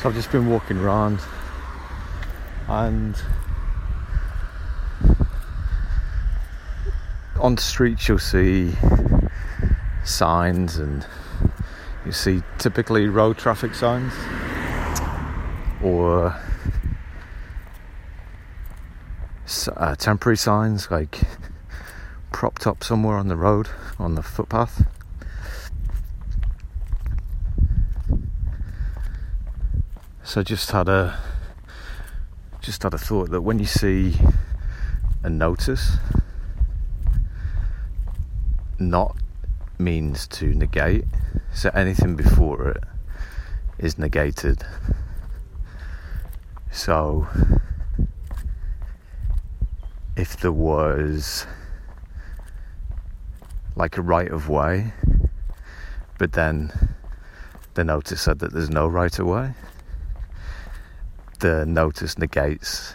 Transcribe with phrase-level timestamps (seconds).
[0.00, 1.18] So I've just been walking around
[2.68, 3.20] and
[7.40, 8.74] on the streets you'll see
[10.04, 11.04] signs and
[12.06, 14.12] you see typically road traffic signs
[15.82, 16.32] or
[19.76, 21.22] uh, temporary signs like
[22.30, 24.86] propped up somewhere on the road on the footpath
[30.28, 31.18] so just had a
[32.60, 34.14] just had a thought that when you see
[35.22, 35.96] a notice
[38.78, 39.16] not
[39.78, 41.06] means to negate.
[41.54, 42.84] So anything before it
[43.78, 44.62] is negated.
[46.70, 47.26] So
[50.14, 51.46] if there was
[53.76, 54.92] like a right of way
[56.18, 56.70] but then
[57.72, 59.54] the notice said that there's no right of way
[61.38, 62.94] the notice negates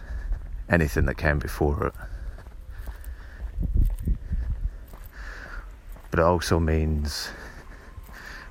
[0.70, 1.94] anything that came before it.
[6.12, 7.30] But it also means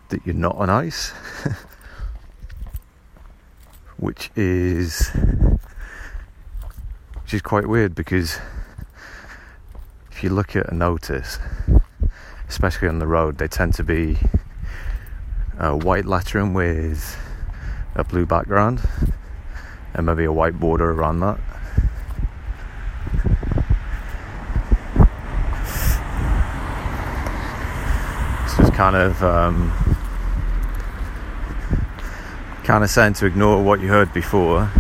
[0.09, 1.11] that you're not on ice,
[3.99, 5.11] which is
[7.23, 8.39] which is quite weird because
[10.11, 11.39] if you look at a notice,
[12.49, 14.19] especially on the road, they tend to be
[15.59, 17.17] uh, white lettering with
[17.95, 18.81] a blue background
[19.95, 21.39] and maybe a white border around that.
[28.45, 29.73] It's just kind of um,
[32.65, 34.71] kind of saying to ignore what you heard before.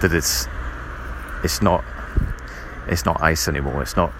[0.00, 0.46] That it's
[1.42, 1.84] it's not
[2.86, 3.82] it's not ice anymore.
[3.82, 4.12] It's not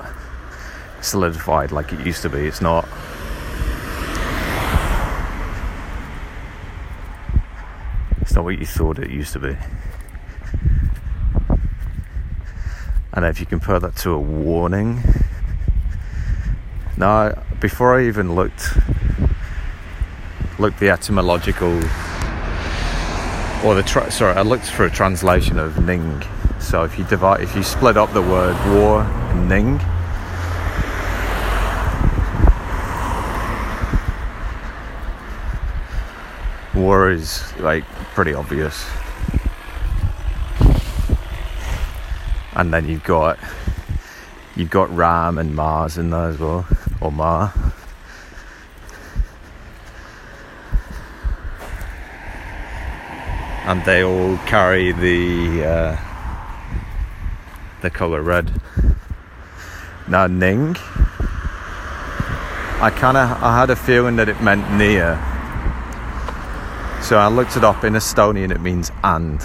[1.01, 2.47] solidified like it used to be.
[2.47, 2.89] It's not.
[8.21, 9.57] It's not what you thought it used to be.
[13.13, 15.03] And if you compare that to a warning,
[16.97, 18.77] now before I even looked
[20.59, 21.83] looked the etymological
[23.65, 26.23] or the tra- sorry, I looked for a translation of Ning.
[26.61, 29.81] So if you divide, if you split up the word war and Ning,
[36.77, 38.87] war is like pretty obvious.
[42.55, 43.39] And then you've got
[44.55, 46.67] you've got Ram and Mars in there as well,
[47.01, 47.51] or Ma.
[53.65, 55.97] And they all carry the uh,
[57.83, 58.53] the color red.
[60.09, 60.77] Now Ning,
[62.81, 65.36] I kind of I had a feeling that it meant near
[67.07, 69.41] so I looked it up in Estonian, it means and.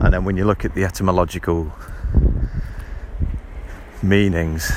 [0.00, 1.72] And then when you look at the etymological
[4.02, 4.68] meanings,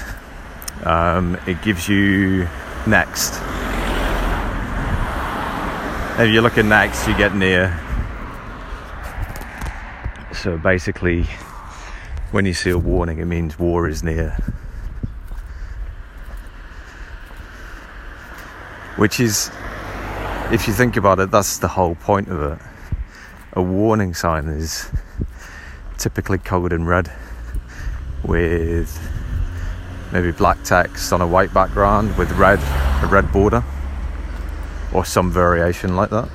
[0.83, 2.47] um, it gives you
[2.85, 3.33] next.
[6.19, 7.75] If you look at next, you get near.
[10.33, 11.23] So basically,
[12.29, 14.37] when you see a warning, it means war is near.
[18.97, 19.49] Which is
[20.51, 22.59] if you think about it, that's the whole point of it.
[23.53, 24.89] A warning sign is
[25.97, 27.11] typically coloured in red
[28.23, 28.99] with
[30.11, 32.59] maybe black text on a white background with red
[33.03, 33.63] a red border
[34.91, 36.25] or some variation like that.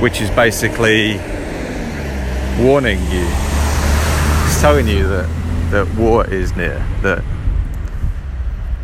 [0.00, 1.16] Which is basically
[2.60, 3.26] warning you.
[4.46, 5.28] It's telling you that,
[5.70, 7.24] that war is near, that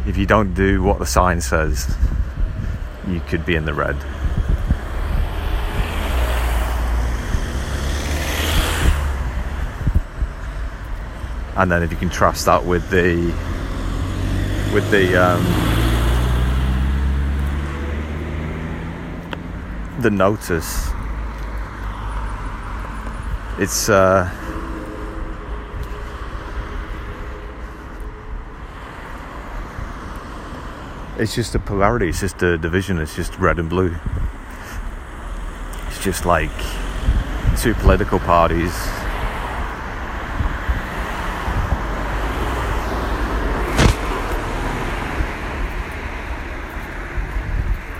[0.08, 1.94] if you don't do what the sign says,
[3.06, 3.94] you could be in the red.
[11.56, 13.16] And then if you contrast that with the
[14.72, 15.44] with the um,
[20.00, 20.88] the notice,
[23.58, 24.30] it's uh,
[31.18, 33.94] it's just a polarity, it's just a division, it's just red and blue.
[35.88, 36.50] It's just like
[37.58, 38.72] two political parties.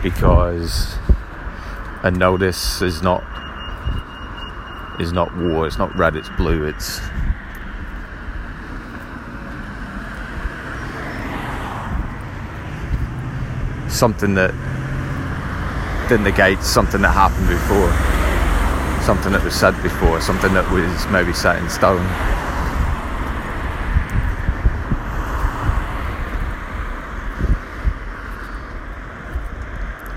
[0.00, 0.96] Because
[2.04, 3.24] a notice is not
[5.00, 7.00] is not war, it's not red, it's blue, it's
[13.88, 14.52] something that
[16.08, 17.92] that negates something that happened before,
[19.04, 22.04] something that was said before, something that was maybe set in stone.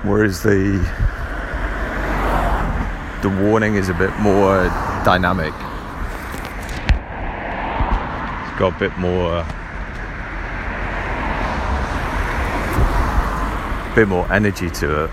[0.03, 0.79] Whereas the
[3.21, 4.63] the warning is a bit more
[5.05, 5.53] dynamic.
[8.47, 9.45] It's got a bit more
[13.95, 15.11] bit more energy to it.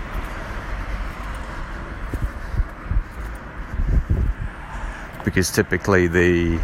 [5.25, 6.57] Because typically the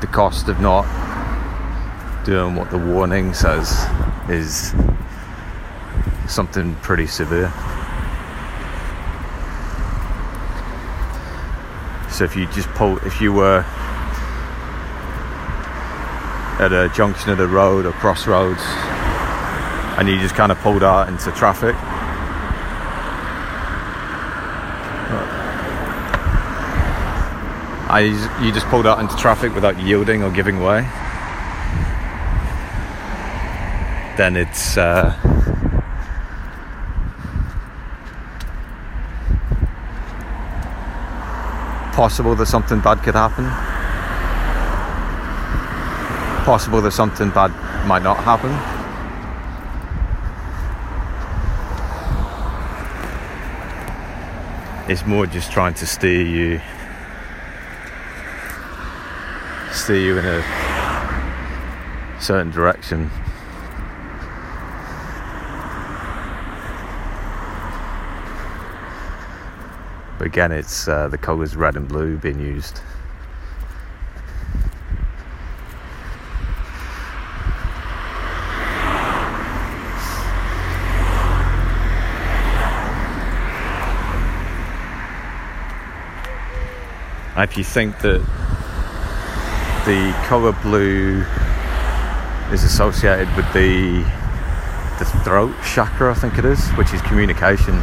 [0.00, 0.84] the cost of not
[2.24, 3.86] doing what the warning says
[4.28, 4.72] is
[6.28, 7.52] something pretty severe.
[12.10, 13.64] So if you just pull, if you were
[16.58, 18.62] at a junction of the road or crossroads
[19.98, 21.74] and you just kind of pulled out into traffic.
[27.88, 30.80] I, you just pulled out into traffic without yielding or giving way.
[34.16, 35.14] Then it's uh,
[41.94, 43.75] possible that something bad could happen
[46.46, 47.50] possible that something bad
[47.88, 48.52] might not happen.
[54.88, 56.60] It's more just trying to steer you
[59.72, 60.40] steer you in a
[62.20, 63.10] certain direction.
[70.16, 72.82] But again, it's uh, the colours red and blue being used.
[87.44, 88.20] If you think that
[89.84, 91.22] the colour blue
[92.52, 94.04] is associated with the
[94.98, 97.74] the throat chakra, I think it is, which is communication.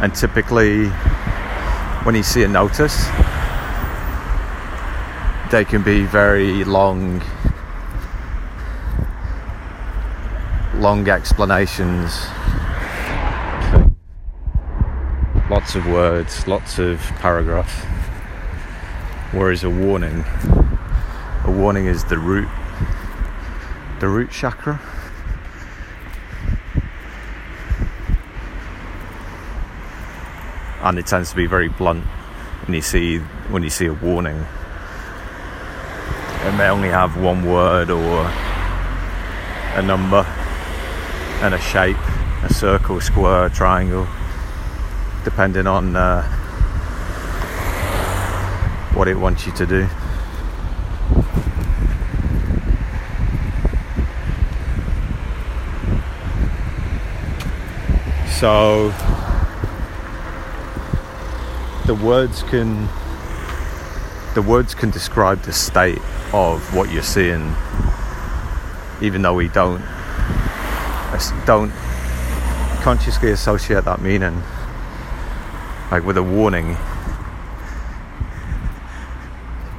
[0.00, 0.88] And typically,
[2.04, 3.06] when you see a notice,
[5.50, 7.22] they can be very long,
[10.76, 12.26] long explanations.
[15.50, 17.84] Lots of words, lots of paragraphs.
[19.30, 20.24] Whereas a warning,
[21.44, 22.48] a warning is the root,
[24.00, 24.80] the root chakra.
[30.82, 32.04] And it tends to be very blunt
[32.64, 33.18] when you see
[33.50, 34.46] when you see a warning.
[36.46, 38.20] It may only have one word or
[39.74, 40.24] a number
[41.42, 41.98] and a shape,
[42.44, 44.08] a circle, square, triangle,
[45.24, 46.37] depending on uh,
[48.98, 49.86] what it wants you to do.
[58.38, 58.92] So
[61.86, 62.88] the words can
[64.34, 65.98] the words can describe the state
[66.32, 67.54] of what you're seeing
[69.00, 69.80] even though we don't
[71.46, 71.70] don't
[72.82, 74.42] consciously associate that meaning
[75.90, 76.76] like with a warning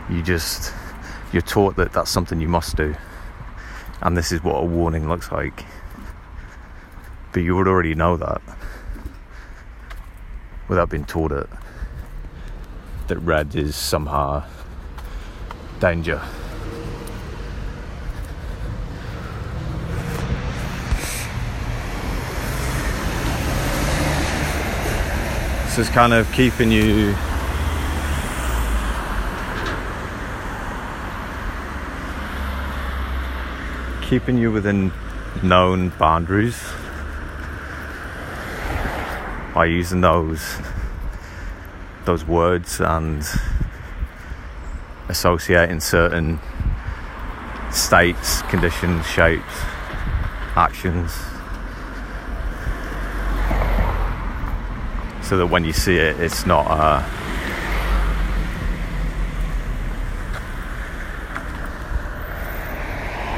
[0.10, 0.74] you just
[1.32, 2.96] you're taught that that's something you must do.
[4.02, 5.66] And this is what a warning looks like.
[7.32, 8.42] But you would already know that
[10.68, 11.48] without being taught it.
[13.08, 14.46] That red is somehow
[15.80, 16.22] danger.
[25.70, 27.16] So it's kind of keeping you
[34.10, 34.92] keeping you within
[35.44, 36.60] known boundaries
[39.54, 40.58] by using those
[42.06, 43.24] those words and
[45.10, 46.40] associating certain
[47.72, 49.44] states, conditions, shapes,
[50.56, 51.12] actions.
[55.22, 57.06] So that when you see it, it's not a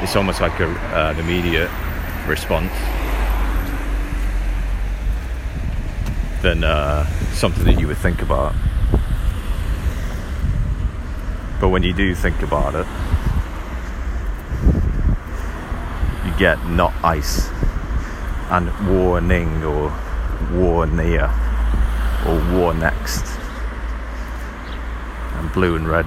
[0.02, 1.70] it's almost like a, uh, an immediate
[2.26, 2.72] response
[6.42, 8.52] than uh, something that you would think about.
[11.60, 12.86] But when you do think about it,
[16.26, 17.48] you get not ice
[18.50, 19.96] and warning or
[20.52, 21.30] war near
[22.26, 23.24] or war next
[25.36, 26.06] and blue and red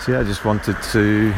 [0.00, 1.32] so yeah I just wanted to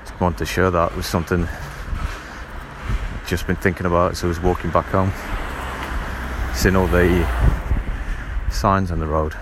[0.00, 4.40] just want to share that with something I've just been thinking about as I was
[4.40, 5.12] walking back home
[6.54, 7.26] seeing all the
[8.50, 9.34] signs on the road